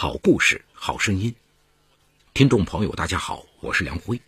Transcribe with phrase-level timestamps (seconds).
[0.00, 1.34] 好故事，好声音。
[2.32, 4.22] 听众朋友，大家好，我是梁辉，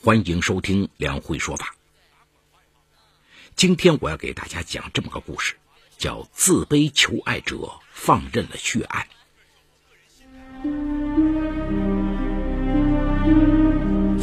[0.00, 1.74] 欢迎收听梁辉说法。
[3.54, 5.54] 今天我要给大家讲这么个故事，
[5.98, 9.06] 叫“自卑求爱者放任了血案”。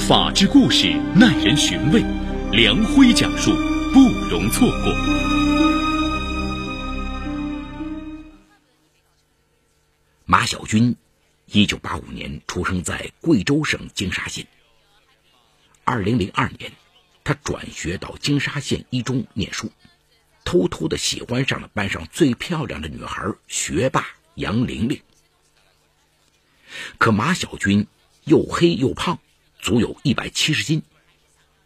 [0.10, 2.02] 法治故事耐人寻味，
[2.52, 3.52] 梁辉讲述
[3.94, 5.37] 不容错过。
[10.30, 10.94] 马小军，
[11.46, 14.46] 一九八五年出生在贵州省金沙县。
[15.86, 16.70] 二零零二年，
[17.24, 19.72] 他转学到金沙县一中念书，
[20.44, 24.06] 偷偷的喜欢上了班上最漂亮的女孩学霸
[24.36, 25.02] 杨玲玲。
[26.98, 27.88] 可马小军
[28.26, 29.18] 又黑又胖，
[29.62, 30.84] 足有一百七十斤，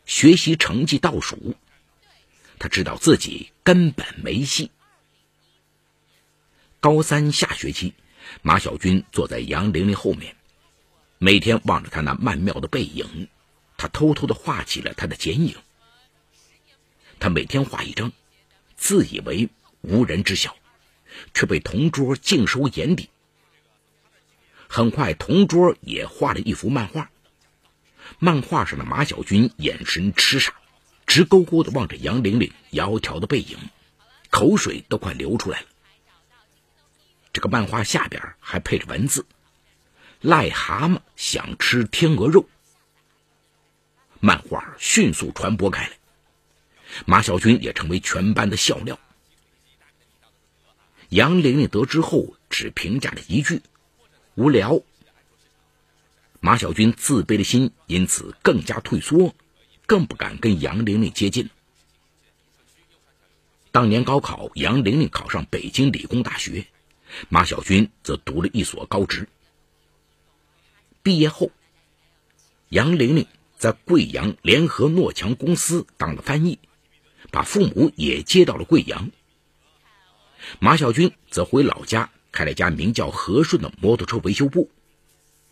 [0.06, 1.56] 学习成绩倒数，
[2.60, 4.70] 他知道自己根本没戏。
[6.80, 7.96] 高三下学期。
[8.42, 10.36] 马小军坐在杨玲玲后面，
[11.18, 13.28] 每天望着她那曼妙的背影，
[13.78, 15.56] 他偷偷的画起了她的剪影。
[17.20, 18.12] 他每天画一张，
[18.76, 19.50] 自以为
[19.82, 20.56] 无人知晓，
[21.34, 23.10] 却被同桌尽收眼底。
[24.68, 27.12] 很快，同桌也画了一幅漫画，
[28.18, 30.54] 漫画上的马小军眼神痴傻，
[31.06, 33.58] 直勾勾的望着杨玲玲窈窕的背影，
[34.30, 35.68] 口水都快流出来了。
[37.34, 39.26] 这个漫画下边还配着文字
[40.22, 42.48] ：“癞蛤蟆想吃天鹅肉。”
[44.20, 45.98] 漫画迅速传播开来，
[47.06, 49.00] 马小军也成为全班的笑料。
[51.10, 53.62] 杨玲玲得知后，只评价了一句
[54.36, 54.82] ：“无聊。”
[56.40, 59.34] 马小军自卑的心因此更加退缩，
[59.86, 61.50] 更不敢跟杨玲玲接近。
[63.72, 66.66] 当年高考，杨玲玲考上北京理工大学。
[67.30, 69.28] 马小军则读了一所高职。
[71.04, 71.52] 毕业后，
[72.70, 76.60] 杨玲玲在贵阳联合诺强公司当了翻译，
[77.32, 79.10] 把父母也接到了贵阳。
[80.60, 84.72] 马小军则回老家开了家名叫和顺的摩托车维修部，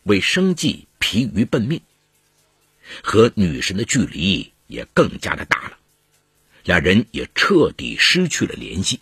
[0.03, 1.81] 为生计疲于奔命，
[3.03, 5.77] 和女神的距离也更加的大了，
[6.63, 8.99] 两人也彻底失去了联系。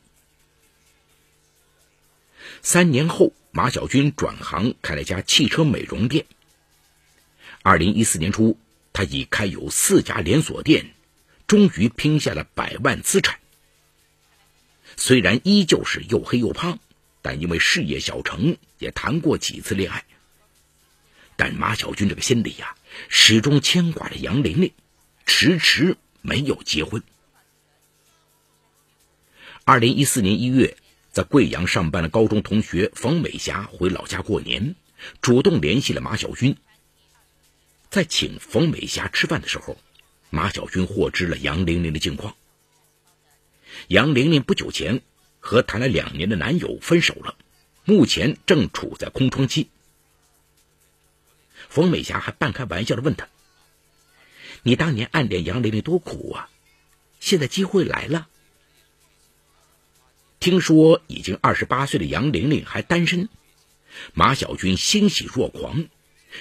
[2.62, 6.25] 三年后，马小军转行开了家汽车美容店。
[7.62, 8.59] 二零一四年初，
[8.94, 10.94] 他已开有四家连锁店，
[11.47, 13.40] 终于拼下了百万资产。
[14.95, 16.79] 虽然依旧是又黑又胖，
[17.22, 20.03] 但因为事业小成，也谈过几次恋爱。
[21.35, 22.75] 但马小军这个心里呀，
[23.09, 24.74] 始终牵挂着杨玲玲，
[25.25, 27.03] 迟迟没有结婚。
[29.63, 30.75] 二零一四年一月。
[31.18, 34.76] 在贵阳上班的高中同学冯美霞回老家过年，
[35.20, 36.56] 主动联系了马小军。
[37.90, 39.78] 在请冯美霞吃饭的时候，
[40.30, 42.36] 马小军获知了杨玲玲的近况。
[43.88, 45.02] 杨玲玲不久前
[45.40, 47.36] 和谈了两年的男友分手了，
[47.84, 49.72] 目前正处在空窗期。
[51.68, 53.28] 冯美霞还半开玩笑的问他
[54.62, 56.50] ：“你当年暗恋杨玲玲多苦啊，
[57.20, 58.28] 现在机会来了。”
[60.50, 63.28] 听说已经二十八岁的杨玲玲还单身，
[64.13, 65.88] 马小军欣喜若狂，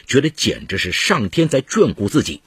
[0.06, 2.41] 觉得简直是上天在眷顾自己。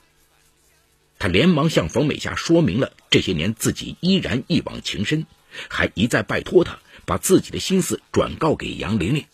[1.17, 5.27] 他连忙向冯美霞说明了这些年自己依然一往情深，
[5.67, 9.25] 还一再拜托他把自己的心思转告给杨玲玲。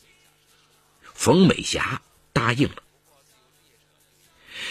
[1.14, 2.02] 冯美霞
[2.34, 2.82] 答应了。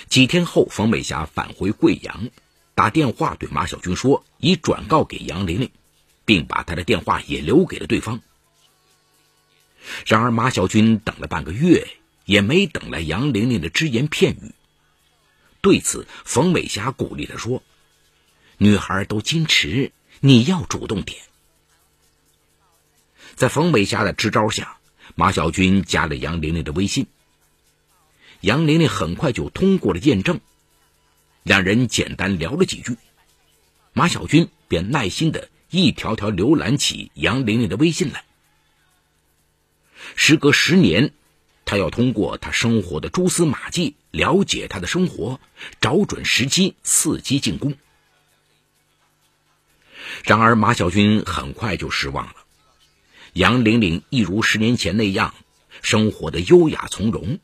[0.08, 2.30] 几天后，冯美霞返回贵阳，
[2.74, 5.70] 打电话对马小军说已转告给杨玲玲。
[6.24, 8.20] 并把他的电话也留给了对方。
[10.06, 11.86] 然而，马小军等了半个月，
[12.24, 14.54] 也没等来杨玲玲的只言片语。
[15.60, 17.62] 对此，冯美霞鼓励他说
[18.56, 21.20] ：“女孩都矜持，你要主动点。”
[23.36, 24.78] 在冯美霞的支招下，
[25.14, 27.06] 马小军加了杨玲玲的微信。
[28.40, 30.40] 杨玲玲很快就通过了验证，
[31.42, 32.96] 两人简单聊了几句，
[33.92, 35.48] 马小军便耐心的。
[35.70, 38.24] 一条条浏览起杨玲玲的微信来。
[40.16, 41.12] 时隔十年，
[41.64, 45.40] 他要通过他生活的蛛丝马迹了解她的生活，
[45.80, 47.74] 找准时机伺机进攻。
[50.22, 52.36] 然而，马小军很快就失望了。
[53.32, 55.34] 杨玲玲一如十年前那样，
[55.82, 57.40] 生活的优雅从容。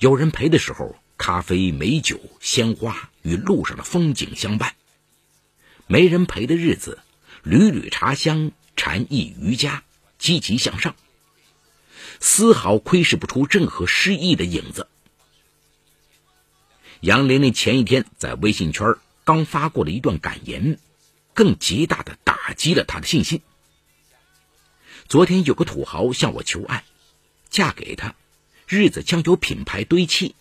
[0.00, 4.72] 有人陪的时候，咖啡、美酒、鲜花与路上的风景相伴；
[5.86, 6.98] 没人陪的日子。
[7.42, 9.82] 缕缕茶香，禅意瑜伽，
[10.16, 10.94] 积极向上。
[12.20, 14.86] 丝毫窥视不出任何失意的影子。
[17.00, 18.94] 杨玲玲前一天在微信圈
[19.24, 20.78] 刚发过了一段感言，
[21.34, 23.42] 更极大的打击了她的信心。
[25.08, 26.84] 昨天有个土豪向我求爱，
[27.50, 28.14] 嫁给他，
[28.68, 30.36] 日子将有品牌堆砌。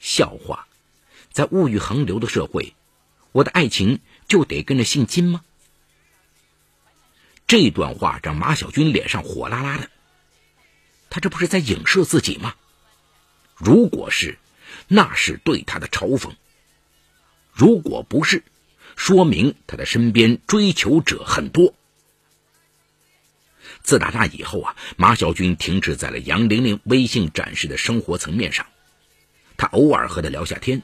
[0.00, 0.66] 笑话，
[1.32, 2.74] 在物欲横流的社会，
[3.32, 5.42] 我的爱情就得跟着姓金吗？
[7.48, 9.90] 这段话让马小军脸上火辣辣的。
[11.10, 12.54] 他这不是在影射自己吗？
[13.56, 14.38] 如果是，
[14.86, 16.32] 那是对他的嘲讽；
[17.52, 18.44] 如果不是，
[18.96, 21.74] 说明他的身边追求者很多。
[23.82, 28.66] 自打那以后啊，马小军停止在了杨玲玲微信展示的生活层面上。
[29.56, 30.82] 他偶尔和她聊下天，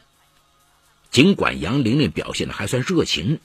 [1.10, 3.40] 尽管杨玲玲表现的还算热情，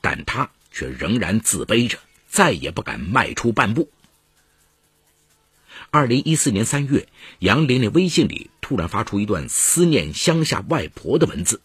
[0.00, 3.90] 但他却仍然自卑着，再也不敢迈出半步。
[5.90, 7.08] 二零一四年三月，
[7.38, 11.60] 杨玲玲微信里突然发出一段思念乡下外婆的文字。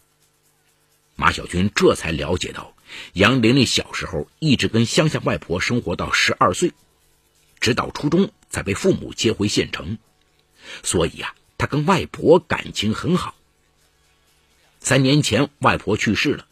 [1.16, 2.74] 马小军这才了解到，
[3.14, 6.74] 杨玲玲小时候一直跟乡下外婆生活到十二岁，
[7.60, 9.98] 直到初中才被父母接回县城，
[10.84, 11.36] 所以啊。
[11.58, 13.36] 他跟外婆感情很好。
[14.80, 16.48] 三年前外婆去世了，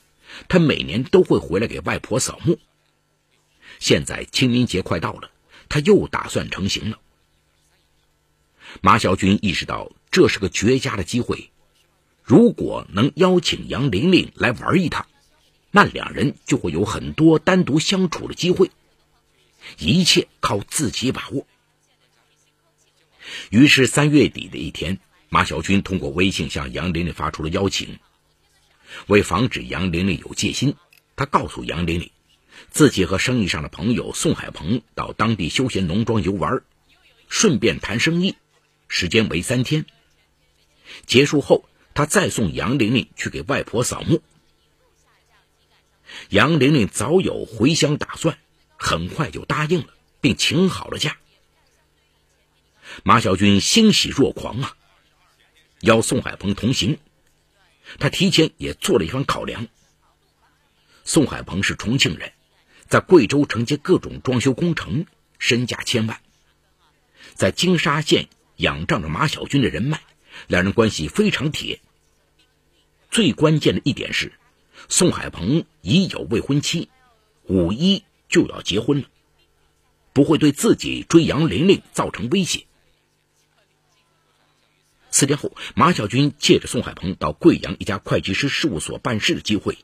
[0.48, 2.60] 他每年都会回来给外婆扫墓。
[3.80, 5.32] 现在清明节快到了，
[5.70, 7.00] 他又打算成行了。
[8.82, 11.50] 马小军意识到这是个绝佳的机会，
[12.24, 15.08] 如果能邀请杨玲玲来玩一趟，
[15.72, 18.70] 那两人就会有很多单独相处的机会，
[19.80, 21.48] 一切靠自己把握。
[23.50, 25.00] 于是三月底的一天，
[25.30, 28.00] 马小军通过微信向杨玲玲发出了邀请。
[29.08, 30.76] 为防止杨玲玲有戒心，
[31.16, 32.12] 他告诉杨玲玲，
[32.72, 36.62] 自己和生意上的朋友宋海鹏到当地休闲农庄游玩，
[37.28, 38.36] 顺便谈生意，
[38.88, 39.86] 时间为三天。
[41.06, 44.22] 结束后，他再送杨玲玲去给外婆扫墓。
[46.30, 48.38] 杨玲玲早有回乡打算，
[48.78, 51.18] 很快就答应了，并请好了假。
[53.04, 54.76] 马小军欣喜若狂啊，
[55.82, 56.98] 邀宋海鹏同行。
[58.00, 59.68] 他提前也做了一番考量。
[61.06, 62.34] 宋海鹏是重庆人，
[62.90, 65.06] 在贵州承接各种装修工程，
[65.38, 66.20] 身价千万，
[67.36, 68.28] 在金沙县
[68.58, 70.02] 仰仗着马小军的人脉，
[70.48, 71.82] 两人关系非常铁。
[73.12, 74.34] 最关键的一点是，
[74.88, 76.90] 宋海鹏已有未婚妻，
[77.44, 79.08] 五一就要结婚了，
[80.12, 82.66] 不会对自己追杨玲玲造成威胁。
[85.12, 89.78] 四天后，马小军借着宋海鹏到贵阳一家会计师事务所办事的机会，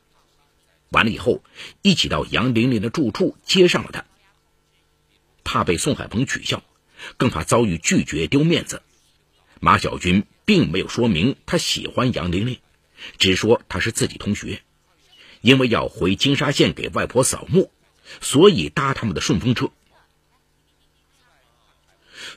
[0.96, 1.44] 完了以后，
[1.82, 4.06] 一起到杨玲玲的住处接上了她。
[5.44, 6.64] 怕被宋海鹏取笑，
[7.18, 8.82] 更怕遭遇拒绝丢面子，
[9.60, 12.60] 马小军并没有说明他喜欢杨玲玲，
[13.18, 14.62] 只说他是自己同学，
[15.42, 17.72] 因为要回金沙县给外婆扫墓，
[18.22, 19.70] 所以搭他们的顺风车。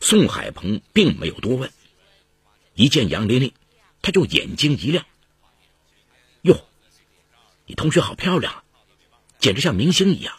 [0.00, 1.70] 宋海鹏并没有多问。
[2.74, 3.52] 一见杨玲玲，
[4.02, 5.06] 他就眼睛一亮。
[6.42, 6.67] 哟，
[7.68, 8.64] 你同学好漂亮啊，
[9.38, 10.34] 简直像明星一样。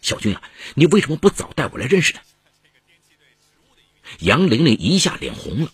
[0.00, 0.42] 小军啊，
[0.74, 2.20] 你为什么不早带我来认识呢？
[4.20, 5.72] 杨玲玲一下脸红了。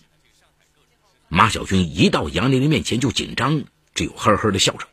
[1.29, 4.87] 马小军一到杨玲玲面前就紧张，只有呵呵的笑着。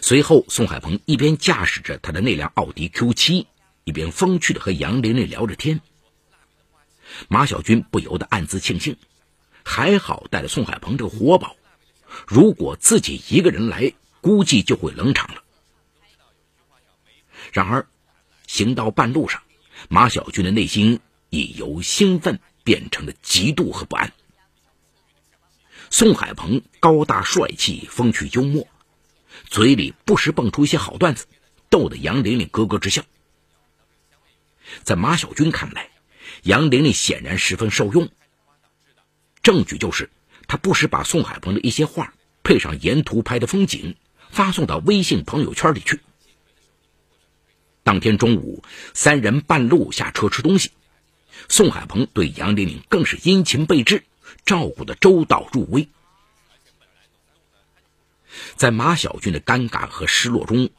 [0.00, 3.46] 随后，宋海鹏一边驾驶着他的那辆奥迪 Q 七，
[3.84, 5.80] 一边风趣的和杨玲玲聊着天。
[7.28, 8.96] 马小军不由得暗自庆幸，
[9.62, 11.56] 还好带了宋海鹏这个活宝，
[12.26, 15.42] 如果自己一个人来，估计就会冷场了。
[17.52, 17.86] 然而，
[18.46, 19.42] 行到半路上，
[19.88, 21.00] 马小军的内心
[21.30, 24.12] 已由兴奋变成了嫉妒和不安。
[25.90, 28.66] 宋海鹏高大帅气、风趣幽默，
[29.46, 31.26] 嘴里不时蹦出一些好段子，
[31.70, 33.02] 逗得杨玲玲咯咯直笑。
[34.82, 35.90] 在马小军看来，
[36.42, 38.10] 杨玲玲显然十分受用，
[39.42, 40.10] 证据就是
[40.48, 42.12] 他不时把宋海鹏的一些画
[42.42, 43.94] 配上沿途拍的风景
[44.30, 46.00] 发送到微信朋友圈里去。
[47.84, 50.72] 当天中午，三人半路下车吃东西，
[51.48, 54.04] 宋海鹏对杨玲玲更是殷勤备至，
[54.44, 55.88] 照顾的周到入微。
[58.56, 60.70] 在马小军的尴尬和失落中，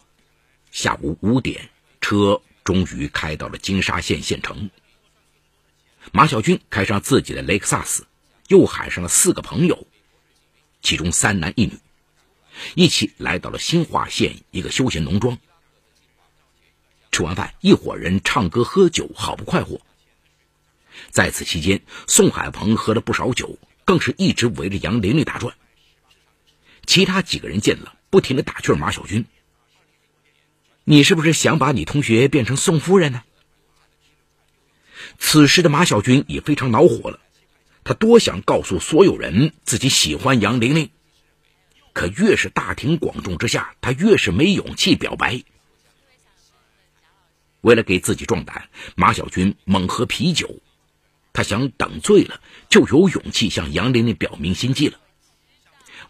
[0.71, 4.69] 下午五点，车终于开到了金沙县县城。
[6.11, 8.05] 马小军开上自己的雷克萨斯，
[8.49, 9.87] 又喊上了四个朋友，
[10.81, 11.77] 其中三男一女，
[12.73, 15.37] 一起来到了新化县一个休闲农庄。
[17.11, 19.79] 吃完饭，一伙人唱歌喝酒，好不快活。
[21.11, 25.55] 在此期间，宋海鹏喝了不少酒，更是一直围着杨玲玲打转。
[26.87, 29.27] 其他几个人见了，不停的打趣马小军
[30.85, 33.23] ：“你是不是想把你同学变成宋夫人呢？”
[35.19, 37.19] 此时的马小军也非常恼火了，
[37.89, 40.91] 他多想告诉所有人自己喜欢杨玲玲，
[41.91, 45.41] 可越是大庭广众之下，他越是没勇气表白。
[47.61, 50.59] 为了给自己壮胆，马小军猛喝啤酒，
[51.33, 54.99] 他想等醉了就有勇气向杨玲玲表明心迹了。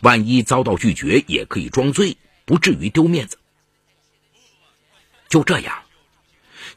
[0.02, 3.38] 万一遭到拒绝，也可以装醉，不至于丢面子。
[5.30, 5.84] 就这样，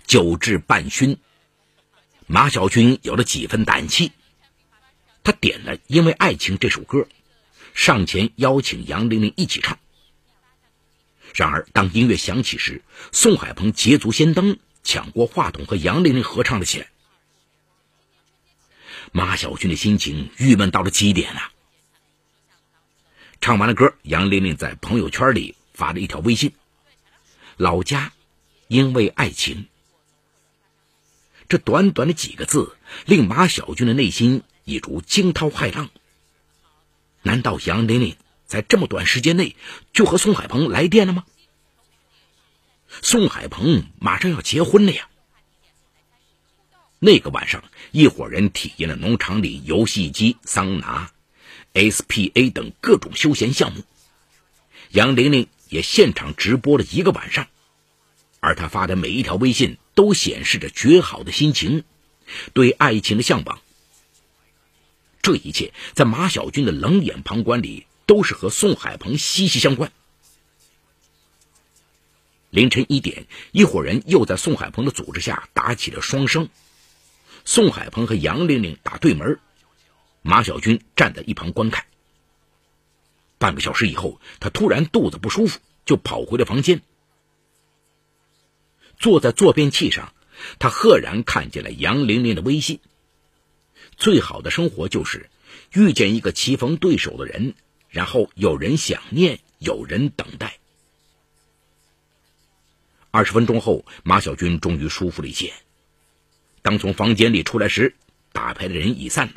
[0.06, 1.16] 酒至半醺。
[2.28, 4.12] 马小军有了几分胆气，
[5.24, 7.06] 他点了《因为爱情》这首歌，
[7.74, 9.78] 上前邀请杨玲玲一起唱。
[11.34, 16.88] 然而，当音乐响起时，宋海鹏捷足先登，抢过话筒和杨玲玲合唱了起来。
[19.12, 21.52] 马小军的心情郁闷到了极点啊！
[23.40, 26.52] 唱完了歌，杨玲玲在朋友圈里发了一条微信
[27.56, 28.12] ：“老家，
[28.68, 29.68] 因为爱情。”
[31.48, 35.90] 这短短的几个字，令马小军的内心一如惊涛骇浪。
[37.22, 38.16] 难道杨玲玲
[38.46, 39.56] 在这么短时间内
[39.92, 41.24] 就和宋海鹏来电了吗？
[43.00, 45.08] 宋海鹏马上要结婚了呀！
[46.98, 51.10] 那个晚上，一伙人体验了农场里游戏机、桑拿、
[51.74, 53.82] SPA 等各种休闲项目。
[54.90, 57.48] 杨玲玲也现场直播了一个晚上，
[58.40, 59.78] 而她发的每一条微信。
[59.94, 61.84] 都显示着绝好的心情，
[62.54, 63.60] 对爱情的向往。
[65.22, 69.92] 这一切在马小军的冷眼旁观里，都是和宋海鹏息息相关。
[72.50, 76.50] 凌晨一点，一伙人又在宋海鹏的组织下打起了双生。
[77.44, 79.38] 宋海鹏和杨玲玲打对门，
[80.22, 81.86] 马小军站在一旁观看。
[83.38, 86.82] 半个小时以后，他突然肚子不舒服，就跑回了房间。
[88.98, 90.12] 坐在坐便器上，
[90.58, 92.80] 他赫然看见了杨玲玲的微信。
[94.02, 95.30] 最好的生活就是
[95.72, 97.54] 遇见一个棋逢对手的人，
[97.88, 100.58] 然后有人想念，有人等待。
[103.12, 105.52] 二十分钟后，马小军终于舒服了一些。
[106.62, 107.94] 当从房间里出来时，
[108.32, 109.34] 打牌的人已散了。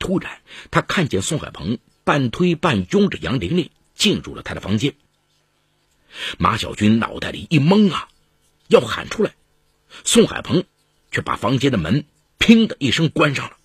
[0.00, 0.40] 突然，
[0.72, 4.94] 他看见宋海鹏半推半拥着杨玲玲进入了他的房间。
[6.38, 8.08] 马小军脑袋里一懵啊！
[8.66, 9.36] 要喊出来，
[10.04, 10.64] 宋海鹏
[11.12, 12.04] 却把房间的门
[12.38, 13.56] “砰”的一声关上了。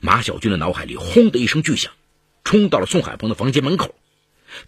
[0.00, 1.92] 马小军的脑海里“轰”的一声巨响，
[2.44, 3.94] 冲到了宋海鹏的房间门口。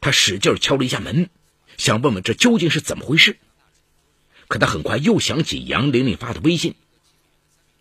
[0.01, 1.31] 他使劲敲了一下门，
[1.77, 3.37] 想问问这究竟是怎么回事。
[4.49, 6.75] 可他很快又想起杨玲玲发的微信，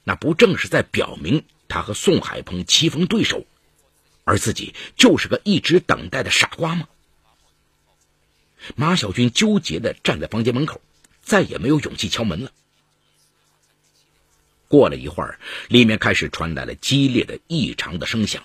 [0.04, 3.46] 那不正是在表明他和宋海鹏棋逢对手，
[4.24, 6.88] 而自己就是个一直等待的傻瓜吗？
[8.76, 10.82] 马小军纠结的站在房间门口，
[11.22, 12.52] 再也没有勇气敲门了。
[14.74, 15.38] 过了一会儿，
[15.68, 18.42] 里面开始传来了激烈的、异常的声响。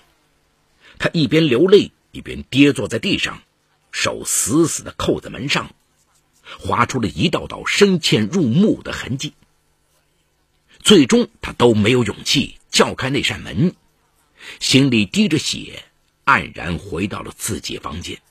[0.99, 3.41] 他一边流泪，一边跌坐在地上，
[3.91, 5.73] 手死死的扣在门上，
[6.59, 9.33] 划出了一道道深嵌入目的痕迹。
[10.83, 13.73] 最终，他都没有勇气撬开那扇门，
[14.59, 15.83] 心里滴着血，
[16.25, 18.21] 黯然回到了自己房间。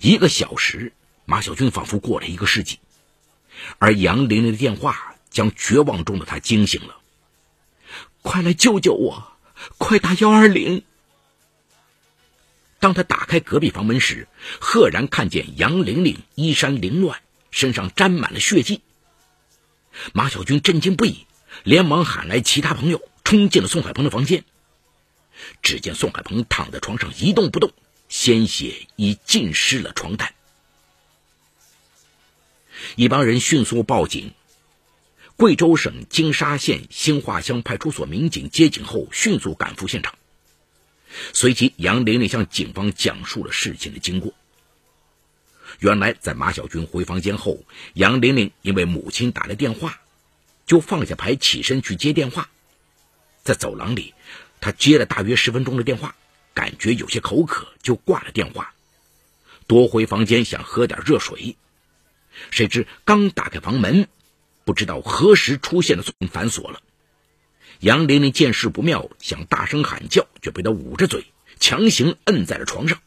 [0.00, 0.92] 一个小时，
[1.26, 2.78] 马小军仿佛过了一个世纪，
[3.78, 6.96] 而杨玲玲的电话将绝望中的他惊醒了。
[8.22, 9.32] 快来救救我！
[9.76, 10.84] 快打幺二零！
[12.78, 14.28] 当他打开隔壁房门时，
[14.60, 18.82] 赫然看见杨玲玲衣衫凌乱，身上沾满了血迹。
[20.12, 21.26] 马小军震惊不已，
[21.64, 24.44] 连忙喊来其他朋友，冲进了宋海鹏的房间。
[25.62, 27.72] 只见宋海鹏躺在床上一动不动。
[28.08, 30.32] 鲜血已浸湿了床单，
[32.94, 34.32] 一帮人迅速报警。
[35.36, 40.14] 贵州省金沙县兴化乡派出所民警接警后，迅速赶赴现场。
[41.32, 44.32] 随即，杨玲玲向警方讲述了事情的经过。
[45.78, 47.64] 原来，在马小军回房间后，
[47.94, 50.00] 杨玲玲因为母亲打来电话，
[50.66, 52.48] 就放下牌起身去接电话。
[53.42, 54.14] 在走廊里，
[54.60, 56.14] 她接了大约十分钟的电话。
[56.54, 58.72] 感觉有些口渴，就挂了电话，
[59.66, 61.58] 夺回房间想喝点热水，
[62.50, 64.08] 谁知刚打开房门，
[64.64, 66.80] 不知道何时出现的反锁了。
[67.80, 71.26] 杨玲玲见势不妙，想大声喊叫，却被他捂着嘴，
[71.60, 73.00] 强行摁在了床上。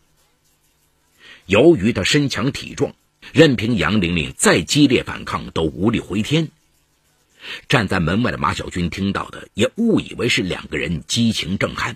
[1.45, 2.93] 由于他身强体壮，
[3.33, 6.49] 任凭杨玲玲再激烈反抗，都无力回天。
[7.67, 11.95] 站在门外的马小军听到的，也误以为是两个人激情正酣。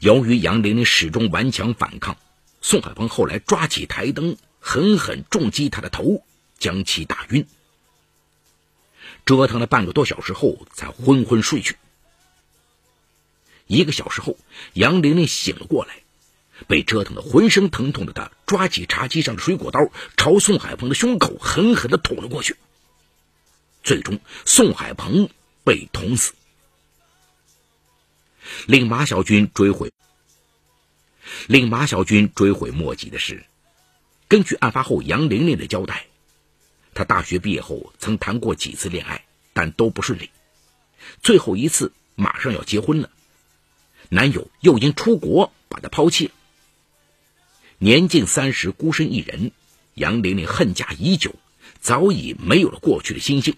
[0.00, 2.16] 由于杨玲玲始终顽强反抗，
[2.60, 4.36] 宋海鹏后来抓起台灯，
[4.66, 6.24] 狠狠重击他的头，
[6.58, 7.46] 将其打晕。
[9.24, 11.76] 折腾了半个多小时后，才昏昏睡去。
[13.68, 14.36] 一个小时后，
[14.72, 16.00] 杨玲玲醒了过来，
[16.66, 22.56] 被折腾的浑身疼痛的她，抓起茶几上的水果刀，朝宋海鹏的胸口狠狠的捅了过去。
[23.84, 25.30] 最终，宋海鹏
[25.62, 26.34] 被捅死。
[28.66, 29.92] 令马小军追悔，
[31.46, 33.46] 令马小军追悔莫及的是，
[34.28, 36.06] 根据案发后杨玲玲的交代。
[36.94, 40.30] 她大学毕业后曾谈过几次恋爱，但都不顺利。
[41.22, 43.10] 最后一次马上要结婚了，
[44.08, 46.30] 男友又因出国把她抛弃。
[47.78, 49.52] 年近三十，孤身一人，
[49.94, 51.34] 杨玲玲恨嫁已久，
[51.80, 53.56] 早已没有了过去的心性。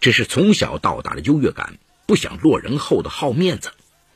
[0.00, 3.70] 只是从小到大的优越感，不想落人后的好面子，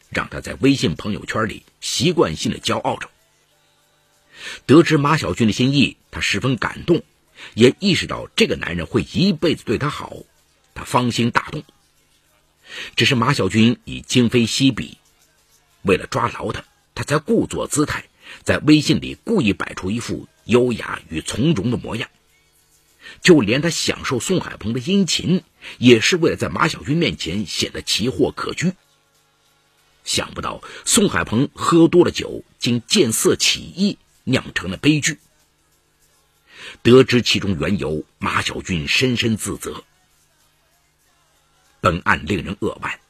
[0.08, 3.10] 让她在微信朋友圈里习惯性的骄傲着。
[4.66, 7.02] 得知马小军的心意，她十分感动。
[7.54, 10.16] 也意识到这个男人会一辈子对她好，
[10.74, 11.62] 她芳心大动。
[12.96, 14.98] 只是马小军已今非昔比，
[15.82, 16.64] 为了抓牢他，
[16.94, 18.04] 他才故作姿态，
[18.42, 22.10] 在微信里故意摆出一副优雅与从容的模样。
[23.22, 25.42] 就连他享受宋海鹏的殷勤，
[25.78, 28.74] 也是为了在马小军面前显得奇货可居。
[30.04, 33.96] 想不到宋海鹏喝多了酒，竟见色起意，
[34.28, 35.18] 酿成了悲剧。
[36.82, 39.84] 得知其中缘由，马小军深深自责。
[41.80, 43.00] 本案令人扼腕。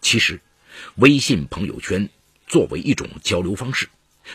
[0.00, 0.40] 其实，
[0.96, 2.08] 微信朋友圈
[2.46, 3.88] 作为一种交流方式，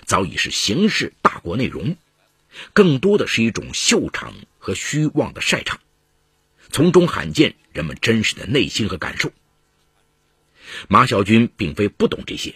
[0.05, 1.97] 早已是形式大过内容，
[2.73, 5.79] 更多的是一种秀场和虚妄的晒场，
[6.69, 9.31] 从中罕见人们真实的内心和感受。
[10.87, 12.55] 马小军并非不懂这些，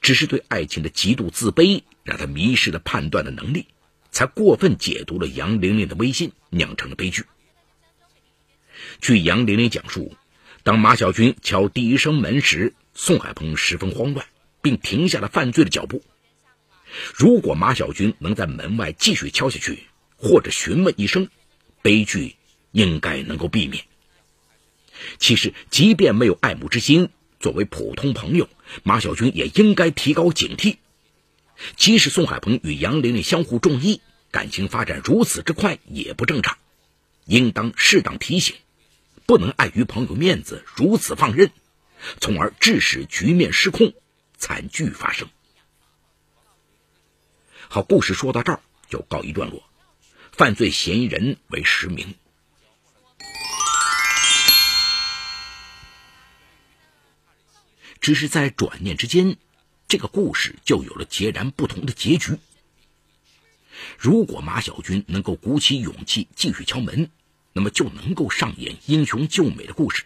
[0.00, 3.66] 只是对爱情的极度自卑，让他迷失了判断的能力。
[4.10, 7.24] 才过分解读了杨玲玲的微信，酿成了悲剧。
[9.02, 10.16] 据杨玲玲讲述，
[10.62, 14.26] 当马小军敲第一声门时，宋海鹏十分慌乱，
[14.62, 16.02] 并停下了犯罪的脚步。
[17.14, 19.84] 如果马小军能在门外继续敲下去，
[20.16, 21.28] 或者询问一声，
[21.82, 22.34] 悲剧
[22.72, 23.84] 应该能够避免。
[25.18, 28.48] 其实，即便没有爱慕之心，作为普通朋友，
[28.82, 30.78] 马小军也应该提高警惕。
[31.76, 36.58] 即使宋海鹏与杨玲玲相互中意，感情发展如此之快也不正常，
[37.24, 38.56] 应当适当提醒，
[39.26, 41.50] 不能碍于朋友面子如此放任，
[42.20, 43.92] 从而致使局面失控，
[44.36, 45.28] 惨剧发生。
[47.68, 49.62] 好，故事说到这儿就告一段落，
[50.32, 52.14] 犯罪嫌疑人为实名，
[58.00, 59.36] 只是在转念之间。
[59.88, 62.36] 这个故事就有了截然不同的结局。
[63.98, 67.10] 如果马小军能够鼓起勇气继续敲门，
[67.54, 70.04] 那么就能够上演英雄救美的故事，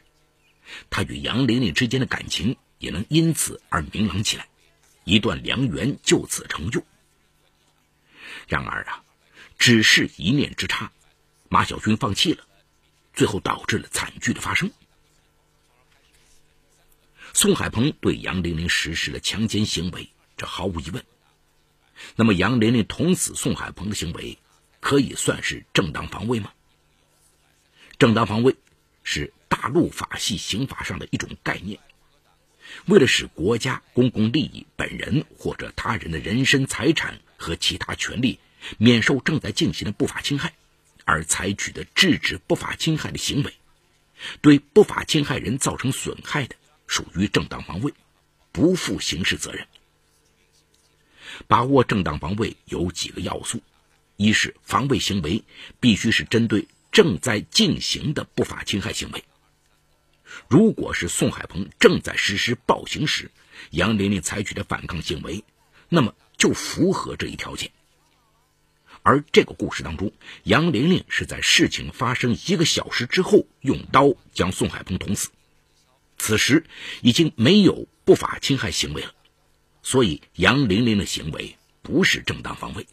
[0.88, 4.46] 他与杨玲玲之间的感情也能因此而明朗起来，
[5.02, 6.84] 一段良缘就此成就。
[8.46, 9.02] 然而啊，
[9.58, 10.92] 只是一念之差，
[11.48, 12.44] 马小军放弃了，
[13.14, 14.70] 最后导致了惨剧的发生。
[17.34, 21.02] 宋海鹏对杨玲玲实施了强奸行为，这毫无疑问。
[22.14, 24.38] 那么，杨玲玲捅死宋海鹏的行为，
[24.80, 26.52] 可以算是正当防卫吗？
[27.98, 28.56] 正当防卫
[29.02, 31.80] 是大陆法系刑法上的一种概念，
[32.86, 38.40] 为了使国家公共利益、本人或者他人的人身、财产和其他权利
[38.76, 40.52] 免受正在进行的不法侵害，
[41.06, 43.54] 而采取的制止不法侵害的行为，
[44.42, 46.56] 对不法侵害人造成损害的。
[46.92, 47.94] 属于正当防卫，
[48.52, 49.66] 不负刑事责任。
[51.48, 53.62] 把握正当防卫有几个要素：
[54.18, 55.42] 一是防卫行为
[55.80, 59.24] 必须是针对正在进行的不法侵害行为。
[60.48, 63.30] 如果是宋海鹏正在实施暴行时，
[63.70, 65.44] 杨玲玲采取的反抗行为，
[65.88, 67.72] 那么就符合这一条件。
[69.02, 75.30] 而这个故事当中，杨玲玲是在事情发生一个小时之后用刀将宋海鹏捅死。
[76.22, 76.64] 此时
[77.00, 79.12] 已经没有不法侵害行为了，
[79.82, 82.86] 所以杨玲玲的行为不是正当防卫。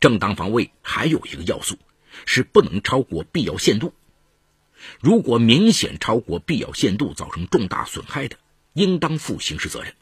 [0.00, 1.76] 正当防卫还有一个要素
[2.24, 3.92] 是不能超过必要限度，
[4.98, 8.38] 如果明显超过必要限度造成重大损害的，
[8.72, 9.94] 应当负刑事责任。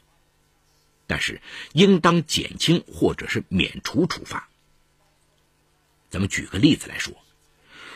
[1.05, 1.41] 但是
[1.73, 4.47] 应当减轻或者是免除处罚。
[6.09, 7.13] 咱们举个例子来说，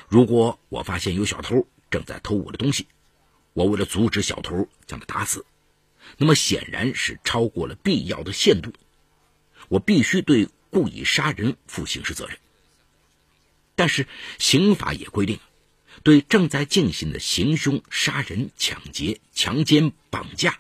[0.10, 2.88] 如果我发现有小偷正在偷我的东西，
[3.56, 5.46] 我为了阻止小偷将他打死，
[6.18, 8.74] 那么显然是超过了必要的限度，
[9.70, 12.38] 我必须对故意杀人负刑事责任。
[13.76, 15.40] 但是刑法也规定。
[16.04, 20.60] 对正在进行的行凶、杀人、抢劫、强奸、绑架，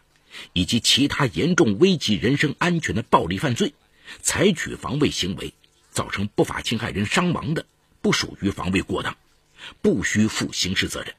[0.53, 3.73] 以及其他严重危及人身安全的暴力犯罪，
[4.21, 5.53] 采取防卫行为，
[5.91, 7.65] 造成不法侵害人伤亡的，
[8.01, 9.17] 不属于防卫过当，
[9.81, 11.13] 不需负刑事责任。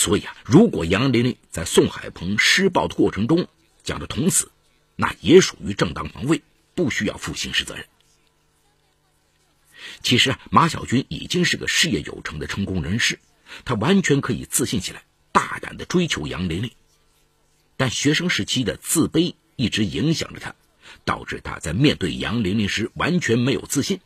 [0.00, 3.48] 所以啊，如果杨玲玲在宋海鹏施暴的过程中
[3.82, 4.50] 将他捅死，
[4.96, 6.40] 那也属于正当防卫，
[6.74, 7.84] 不需要负刑事责任。
[10.02, 13.18] 其实啊，马小军已经是个事业有成的成功人士，
[13.66, 16.70] 他完全可以自信起来，大胆的追求杨玲玲。
[17.76, 20.54] 但学生时期的自卑一直影响着他，
[21.04, 24.00] 导致他在面对杨玲玲时完全没有自信，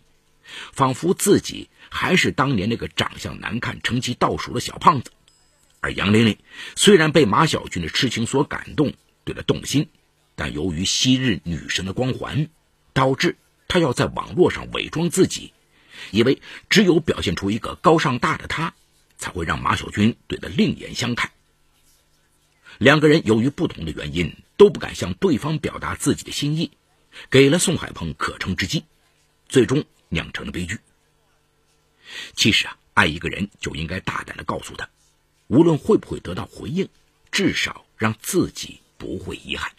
[0.72, 5.12] 仿佛自己还是当年那个长相难看、成绩倒数的小胖子。
[5.84, 6.38] 而杨玲玲
[6.76, 8.94] 虽然被马小军的痴情所感动，
[9.24, 9.90] 对他动心，
[10.34, 12.48] 但由于昔日女神的光环，
[12.94, 13.36] 导致
[13.68, 15.52] 他要在网络上伪装自己。
[16.10, 18.74] 以为只有表现出一个高尚大的他，
[19.18, 21.30] 才会让马小军对他另眼相看。
[22.78, 26.70] 两个人由于不同的原因，都不敢向对方表达自己的心意，
[27.28, 28.84] 给了宋海鹏可乘之机，
[29.50, 30.78] 最终酿成了悲剧。
[32.34, 34.88] 其实啊，爱一个人就应该大胆的告诉他，
[35.48, 36.88] 无论会不会得到回应，
[37.30, 39.72] 至少让自己不会遗憾。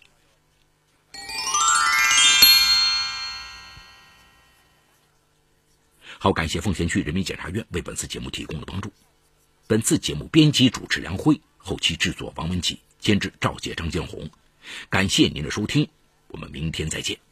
[6.18, 8.92] 好，感谢奉贤区人民检察院为本次节目提供的帮助。
[9.68, 14.30] 本次节目编辑主持梁辉，后期制作王文琪，监制赵杰、张建红。
[14.90, 15.88] 感谢您的收听，
[16.28, 17.25] 我们明天再见。